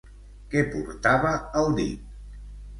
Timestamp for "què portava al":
0.53-1.71